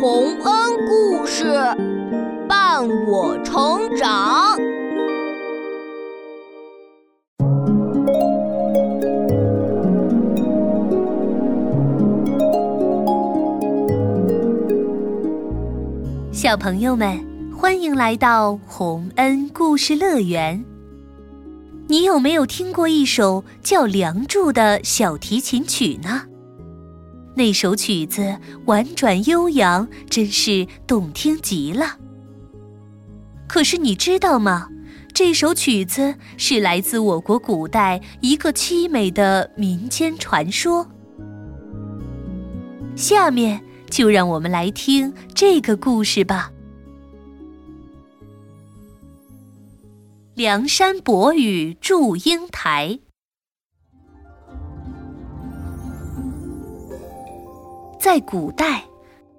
[0.00, 1.44] 洪恩故事
[2.48, 4.56] 伴我成长。
[16.30, 17.18] 小朋友们，
[17.52, 20.64] 欢迎来到洪恩故事乐园。
[21.88, 26.22] 你有没有听过一首叫《梁祝》的小提琴曲呢？
[27.38, 31.96] 那首曲子婉转悠扬，真是动听极了。
[33.46, 34.68] 可是你知道吗？
[35.14, 40.88] 这首曲子是来自我国古代一个凄美的民间传说。
[42.96, 46.50] 下面就让我们来听这个故事吧。
[50.34, 52.98] 梁山伯与祝英台。
[57.98, 58.84] 在古代，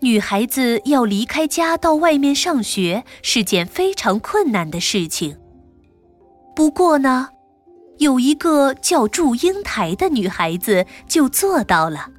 [0.00, 5.36] 女孩子要离开家到外面上学是件非常困难的事情。
[6.56, 7.28] 不过呢，
[7.98, 12.10] 有一个叫祝英台的女孩子就做到了。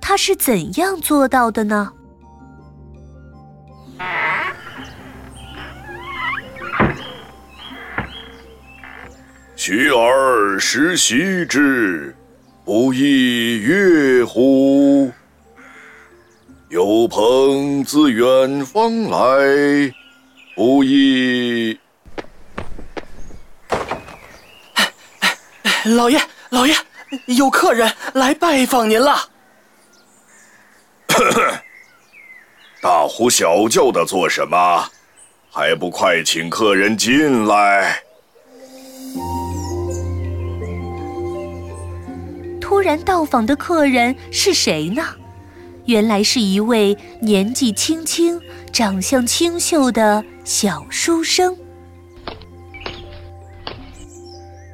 [0.00, 1.92] 她是怎样做到的呢？
[9.54, 12.14] 学而时习之，
[12.64, 15.10] 不亦说乎？
[16.68, 19.94] 有朋自远方来，
[20.56, 21.78] 不亦？
[25.84, 26.74] 老爷，老爷，
[27.26, 29.16] 有客人来拜访您了。
[32.82, 34.90] 大呼小叫的做什么？
[35.48, 38.02] 还不快请客人进来！
[42.60, 45.04] 突然到访的客人是谁呢？
[45.86, 48.40] 原来是一位年纪轻轻、
[48.72, 51.56] 长相清秀的小书生。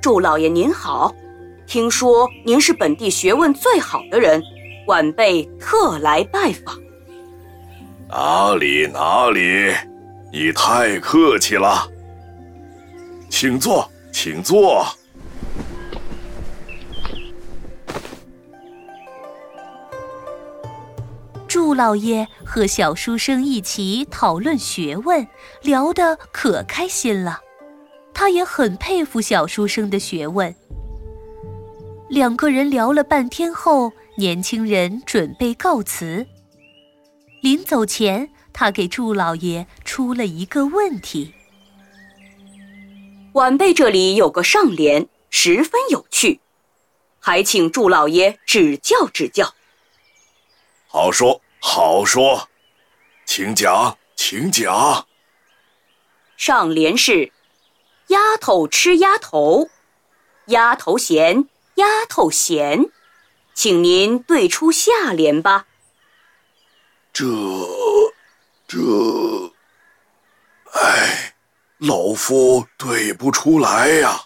[0.00, 1.12] 祝老爷您好，
[1.66, 4.40] 听说您是本地学问最好的人，
[4.86, 6.78] 晚辈特来拜访。
[8.08, 9.74] 哪里哪里，
[10.32, 11.88] 你太客气了。
[13.28, 14.86] 请坐，请坐。
[21.70, 25.24] 祝老爷和小书生一起讨论学问，
[25.62, 27.38] 聊得可开心了。
[28.12, 30.52] 他也很佩服小书生的学问。
[32.08, 36.26] 两个人聊了半天后，年轻人准备告辞。
[37.40, 41.32] 临走前，他给祝老爷出了一个问题：
[43.34, 46.40] 晚辈这里有个上联，十分有趣，
[47.20, 49.54] 还请祝老爷指教指教。
[50.88, 52.48] 好说，好说，
[53.26, 55.06] 请讲，请讲。
[56.36, 57.32] 上联是
[58.08, 59.68] “丫头吃丫头，
[60.46, 62.90] 丫头咸，丫头咸”，
[63.52, 65.66] 请您对出下联吧。
[67.12, 67.26] 这，
[68.66, 69.52] 这，
[70.72, 71.34] 哎，
[71.76, 74.22] 老夫对不出来呀。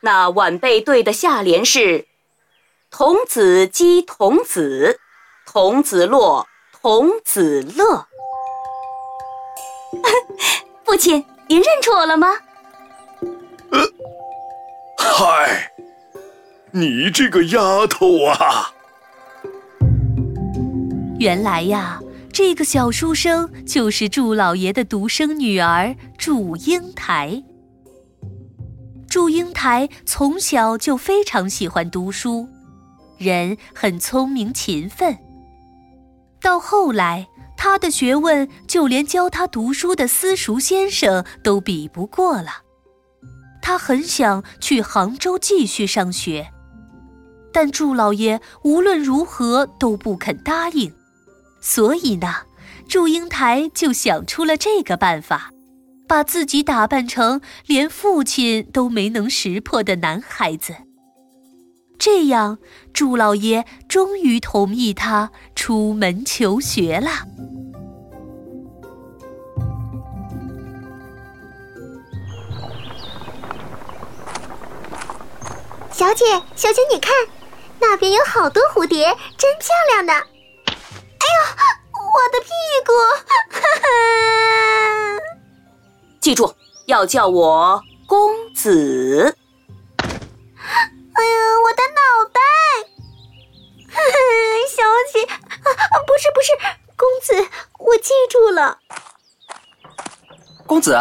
[0.00, 2.08] 那晚辈对的下联是
[2.90, 5.00] “童子鸡童子”。
[5.54, 6.44] 童子乐，
[6.82, 8.08] 童子乐。
[10.82, 12.26] 父亲，您认出我了吗？
[13.70, 13.78] 呃，
[14.98, 15.70] 嗨，
[16.72, 18.72] 你这个丫头啊！
[21.20, 22.00] 原来呀，
[22.32, 27.40] 这个小书生就是祝老爷的独生女儿祝英台。
[29.08, 32.48] 祝英台从小就非常喜欢读书，
[33.18, 35.16] 人很聪明勤奋。
[36.44, 42.64] 到后来，他的学问就连教他读书的私塾先生都比不过了。
[43.62, 46.50] 他很想去杭州继续上学，
[47.50, 50.92] 但祝老爷无论如何都不肯答应。
[51.62, 52.42] 所以呢，
[52.86, 55.50] 祝英台就想出了这个办法，
[56.06, 60.74] 把自己打扮成连父亲都没能识破的男孩子。
[61.98, 62.58] 这样，
[62.92, 67.10] 祝老爷终于同意他出门求学了。
[75.90, 76.24] 小姐，
[76.54, 77.14] 小姐，你看，
[77.80, 79.06] 那边有好多蝴蝶，
[79.38, 80.12] 真漂亮呢。
[80.12, 80.72] 哎
[81.32, 81.36] 呦，
[82.02, 82.48] 我的屁
[82.84, 82.92] 股！
[86.20, 86.52] 记住，
[86.86, 89.36] 要叫我公子。
[91.14, 91.30] 哎呀，
[91.64, 92.00] 我的脑
[92.32, 92.40] 袋！
[94.68, 94.82] 小
[95.12, 96.52] 姐，啊不是不是，
[96.96, 97.32] 公子，
[97.78, 98.78] 我记住了。
[100.66, 100.98] 公子，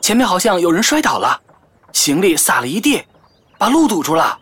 [0.00, 1.40] 前面好像有人摔倒了，
[1.92, 3.04] 行李撒了一地，
[3.58, 4.38] 把路堵住了。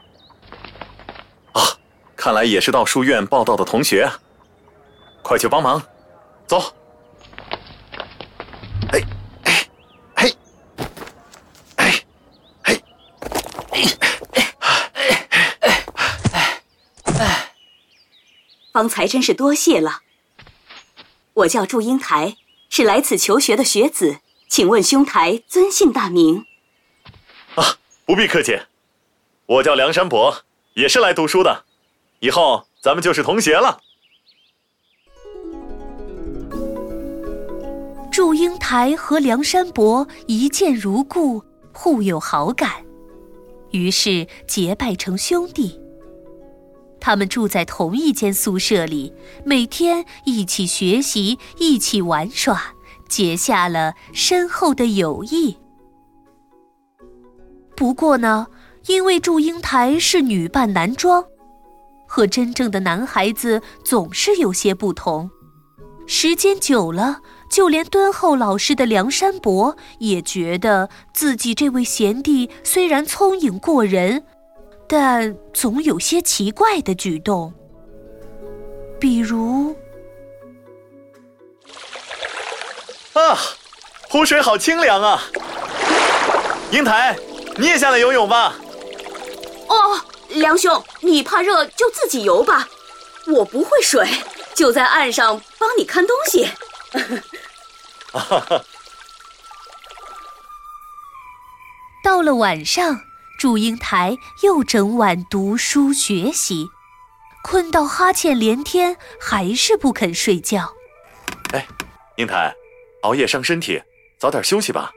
[1.53, 1.63] 啊，
[2.17, 4.11] 看来也是到书院报道的同学，
[5.23, 5.81] 快去帮忙，
[6.47, 6.75] 走。
[8.93, 9.01] 哎，
[9.45, 9.69] 哎，
[10.17, 10.35] 嘿，
[11.77, 11.93] 哎，
[12.65, 12.83] 嘿，
[18.83, 20.01] 方才真是多谢了。
[21.35, 22.37] 我叫祝英台，
[22.69, 24.19] 是来此求学的学子，
[24.49, 26.45] 请问兄台尊姓大名？
[27.55, 28.59] 啊，不必客气，
[29.47, 30.43] 我叫梁山伯，
[30.75, 31.65] 也是来读书的，
[32.19, 33.81] 以后咱们就是同学了。
[38.11, 42.85] 祝英台和梁山伯一见如故，互有好感，
[43.71, 45.81] 于是结拜成兄弟。
[47.05, 49.13] 他们住在同一间宿舍里，
[49.45, 52.63] 每天一起学习，一起玩耍，
[53.09, 55.59] 结下了深厚的友谊。
[57.75, 58.47] 不过呢，
[58.87, 61.25] 因为祝英台是女扮男装，
[62.07, 65.29] 和真正的男孩子总是有些不同。
[66.07, 67.21] 时间久了，
[67.51, 74.23] 就连敦厚老实的梁山伯也觉得自己这位贤弟虽然聪颖过人。
[74.95, 77.51] 但总有些奇怪的举动，
[79.01, 79.75] 比如，
[83.15, 83.35] 啊，
[84.11, 85.23] 湖水好清凉啊！
[86.71, 87.17] 英台，
[87.57, 88.55] 你也下来游泳吧。
[89.67, 89.99] 哦，
[90.29, 92.69] 梁兄，你怕热就自己游吧，
[93.29, 94.07] 我不会水，
[94.55, 96.51] 就在岸上帮你看东西。
[98.13, 98.63] 哈哈。
[102.05, 103.01] 到了晚上。
[103.43, 106.69] 祝英台又整晚读书学习，
[107.43, 110.73] 困到哈欠连天，还是不肯睡觉。
[111.53, 111.67] 哎，
[112.15, 112.55] 英台，
[113.03, 113.83] 熬夜伤身体，
[114.17, 114.93] 早点休息吧。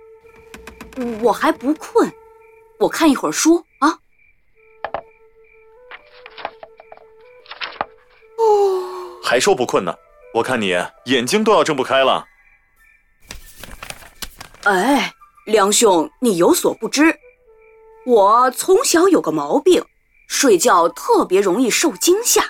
[1.22, 2.14] 我还不困，
[2.78, 3.90] 我看一会儿书啊。
[8.38, 9.92] 哦，还说不困呢？
[10.36, 10.68] 我看你
[11.06, 12.28] 眼睛都要睁不开了。
[14.66, 15.12] 哎，
[15.48, 17.20] 梁兄，你有所不知。
[18.06, 19.84] 我从小有个毛病，
[20.28, 22.44] 睡觉特别容易受惊吓。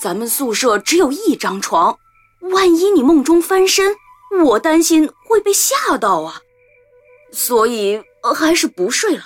[0.00, 1.98] 咱们宿舍只有一张床，
[2.40, 3.96] 万一你梦中翻身，
[4.44, 6.40] 我担心会被吓到啊，
[7.32, 8.02] 所以
[8.36, 9.24] 还是不睡了。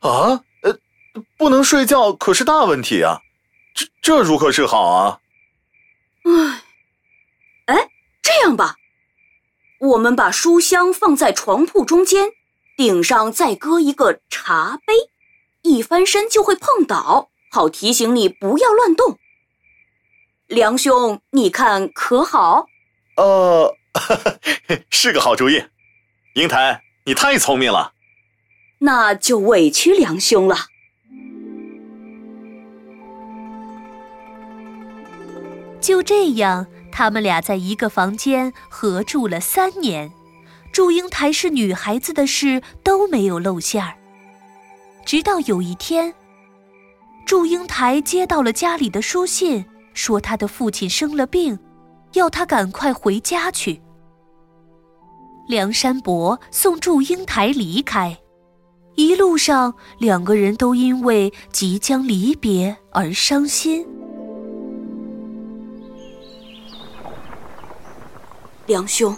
[0.00, 0.76] 啊，呃，
[1.36, 3.20] 不能睡觉可是大问题啊，
[3.74, 5.20] 这这如何是好啊？
[6.24, 6.62] 唉，
[7.66, 7.88] 哎，
[8.22, 8.76] 这样吧，
[9.78, 12.32] 我们把书箱放在床铺中间。
[12.76, 14.94] 顶上再搁一个茶杯，
[15.62, 19.18] 一翻身就会碰倒，好提醒你不要乱动。
[20.46, 22.66] 梁兄，你看可好？
[23.16, 23.76] 呃，
[24.90, 25.64] 是个好主意。
[26.34, 27.92] 英台，你太聪明了。
[28.78, 30.56] 那就委屈梁兄了。
[35.80, 40.12] 就这样，他们俩在一个房间合住了三年。
[40.72, 43.94] 祝英台是女孩子的事都没有露馅儿。
[45.04, 46.14] 直到有一天，
[47.26, 51.58] 祝英台接到了家里的书信，说她的父亲生了病，
[52.14, 53.82] 要她赶快回家去。
[55.46, 58.16] 梁山伯送祝英台离开，
[58.94, 63.86] 一路上两个人都因为即将离别而伤心。
[68.66, 69.14] 梁兄。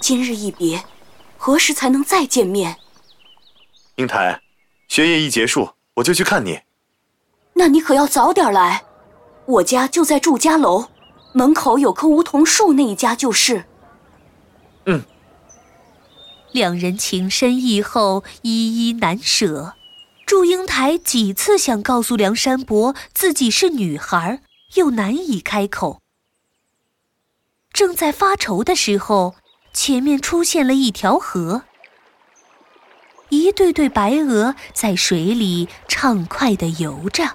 [0.00, 0.82] 今日一别，
[1.36, 2.78] 何时才能再见面？
[3.96, 4.40] 英台，
[4.88, 6.62] 学业一结束，我就去看你。
[7.52, 8.82] 那你可要早点来，
[9.44, 10.88] 我家就在祝家楼
[11.34, 13.66] 门口有棵梧桐树那一家就是。
[14.86, 15.04] 嗯。
[16.52, 19.74] 两人情深意厚，依依难舍。
[20.24, 24.42] 祝英台几次想告诉梁山伯自己是女孩，
[24.74, 26.00] 又难以开口。
[27.72, 29.34] 正在发愁的时候。
[29.72, 31.62] 前面出现了一条河，
[33.28, 37.30] 一对对白鹅在水里畅快地游着。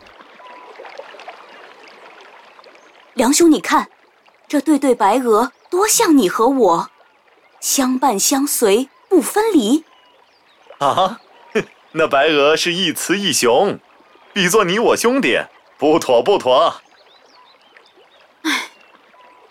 [3.13, 3.89] 梁兄，你看，
[4.47, 6.89] 这对对白鹅多像你和我，
[7.61, 9.85] 相伴相随不分离。
[10.79, 11.21] 啊，
[11.93, 13.79] 那白鹅是一雌一雄，
[14.33, 15.39] 比作你我兄弟，
[15.77, 16.81] 不妥不妥。
[18.43, 18.69] 哎，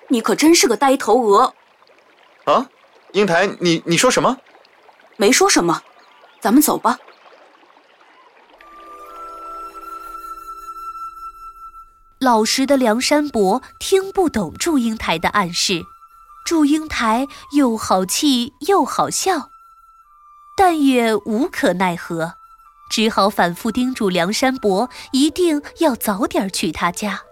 [0.09, 1.55] 你可真是个呆头鹅。
[2.45, 2.69] 啊，
[3.15, 4.37] 英台，你你说什么？
[5.17, 5.81] 没说什么，
[6.41, 6.99] 咱们走吧。
[12.19, 15.85] 老实的梁山伯听不懂祝英台的暗示，
[16.45, 19.49] 祝英台又好气又好笑，
[20.57, 22.35] 但也无可奈何，
[22.91, 27.23] 只好反复叮嘱梁山伯一定要早点去他家。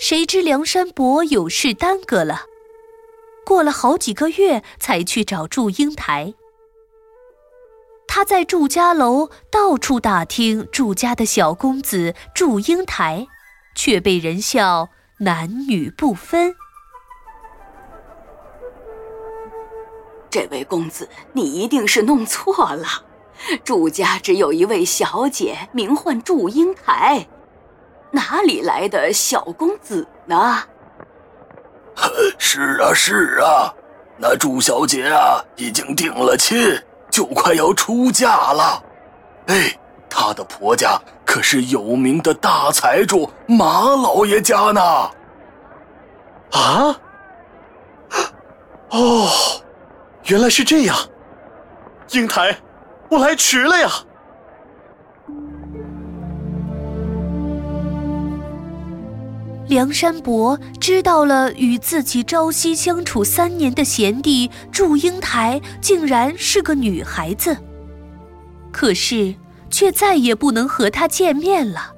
[0.00, 2.46] 谁知梁山伯有事耽搁了，
[3.48, 6.34] 过了好几个月才去找祝英台。
[8.06, 13.26] 他在祝家楼到处打听祝家的小公子祝英台，
[13.74, 14.90] 却被人笑。
[15.20, 16.54] 男女不分。
[20.30, 22.86] 这位公子，你一定是弄错了。
[23.64, 27.26] 祝家只有一位小姐，名唤祝英台，
[28.10, 30.64] 哪里来的小公子呢？
[32.38, 33.72] 是啊，是啊，
[34.16, 38.82] 那祝小姐啊，已经定了亲，就快要出嫁了。
[39.46, 39.78] 哎，
[40.08, 41.00] 她的婆家。
[41.24, 44.80] 可是有名的大财主马老爷家呢！
[46.52, 46.96] 啊！
[48.88, 49.28] 哦，
[50.24, 50.96] 原来是这样。
[52.12, 52.56] 英台，
[53.10, 53.90] 我来迟了呀。
[59.68, 67.56] 梁山伯知道了，与自己朝夕相处三年的贤弟祝英台竟然是个女孩子，
[68.72, 69.34] 可是。
[69.70, 71.92] 却再也不能和他见面了。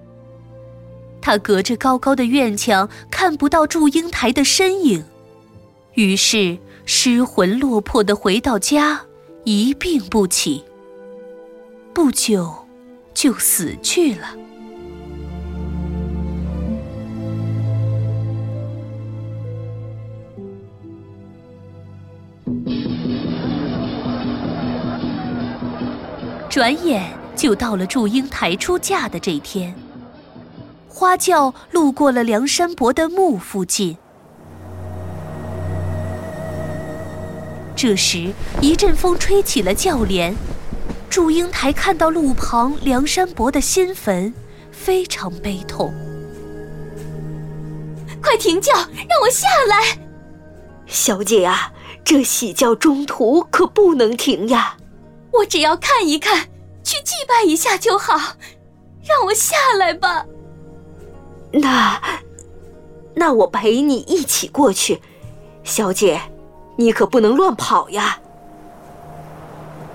[1.23, 5.05] 他隔着高高的院墙看不到祝英台的身影，
[5.95, 9.03] 于是失魂落魄的回到家，
[9.45, 10.65] 一病不起。
[11.95, 12.53] 不久，
[13.15, 14.35] 就死去了。
[26.51, 27.19] 转眼。
[27.37, 29.75] 就到了祝英台出嫁的这天，
[30.91, 33.97] 花轿路过了梁山伯的墓附近。
[37.75, 38.31] 这时，
[38.61, 40.35] 一阵风吹起了轿帘，
[41.09, 44.35] 祝英台看到路旁梁山伯的新坟，
[44.71, 45.95] 非常悲痛。
[48.23, 49.99] 快停轿，让我下来！
[50.87, 51.73] 小姐啊，
[52.05, 54.77] 这喜轿中途可不能停呀！
[55.33, 56.49] 我只要看一看。
[56.83, 58.17] 去祭拜一下就好，
[59.07, 60.25] 让我下来吧。
[61.53, 62.01] 那，
[63.15, 65.01] 那我陪你一起过去。
[65.63, 66.21] 小姐，
[66.77, 68.19] 你可不能乱跑呀。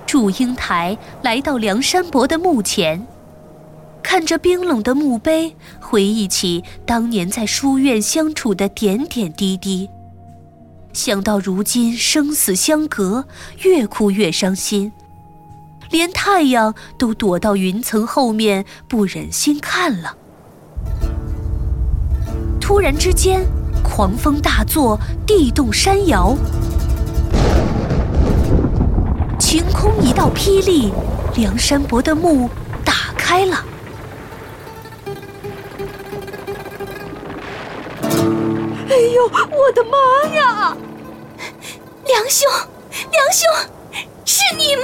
[0.05, 3.05] 祝英台来到梁山伯的墓前，
[4.03, 9.89] 看着冰冷的墓碑，回忆起当年在书院相处的点点滴滴，
[10.93, 13.25] 想到如今生死相隔，
[13.63, 14.93] 越哭越伤心。
[15.89, 20.15] 连太阳都躲到云层后面，不忍心看了。
[22.59, 23.45] 突然之间，
[23.83, 26.35] 狂风大作，地动山摇，
[29.39, 30.91] 晴空一道霹雳，
[31.35, 32.49] 梁山伯的墓
[32.83, 33.63] 打开了。
[38.89, 40.75] 哎呦，我的妈呀！
[42.05, 42.49] 梁兄，
[43.11, 43.47] 梁兄，
[44.25, 44.83] 是你吗？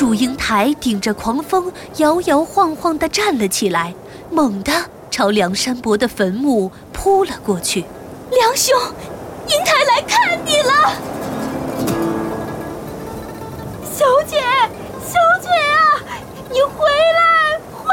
[0.00, 3.94] 祝英台顶着狂风，摇摇晃晃地站了起来，
[4.30, 4.72] 猛地
[5.10, 7.84] 朝梁山伯的坟墓扑了过去。
[8.30, 8.74] 梁兄，
[9.46, 10.72] 英台来看你了。
[13.92, 14.40] 小姐，
[15.04, 16.00] 小姐啊，
[16.48, 16.86] 你回
[17.18, 17.84] 来，回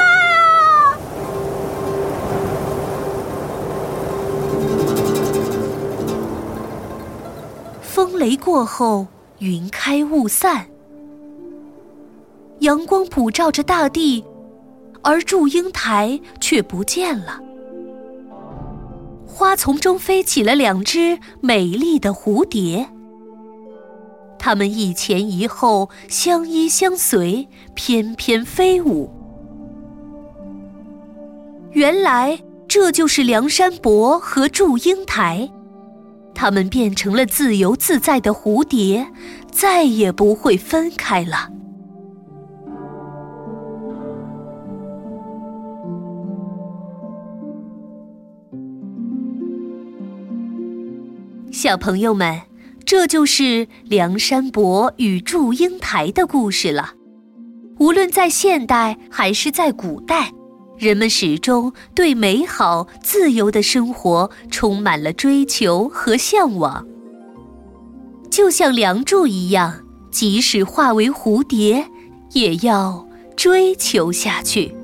[0.00, 0.02] 来
[0.34, 0.98] 啊！
[7.80, 9.06] 风雷过后，
[9.38, 10.71] 云开雾散。
[12.62, 14.24] 阳光普照着大地，
[15.02, 17.40] 而祝英台却不见了。
[19.26, 22.88] 花丛中飞起了两只美丽的蝴蝶，
[24.38, 29.10] 它们一前一后，相依相随，翩翩飞舞。
[31.72, 32.38] 原来
[32.68, 35.50] 这就是梁山伯和祝英台，
[36.32, 39.08] 他们变成了自由自在的蝴蝶，
[39.50, 41.48] 再也不会分开了。
[51.62, 52.40] 小朋友们，
[52.84, 56.94] 这就是梁山伯与祝英台的故事了。
[57.78, 60.32] 无论在现代还是在古代，
[60.76, 66.84] 人们始终对美好自由的生活充满了追求和向往。
[68.28, 71.86] 就像梁祝一样，即使化为蝴蝶，
[72.32, 74.74] 也要追求下去。